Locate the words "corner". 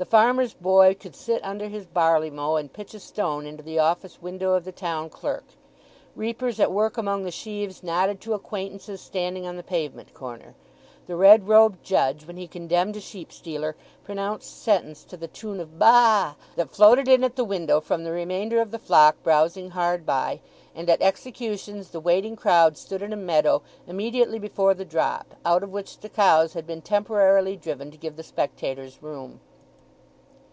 10.14-10.54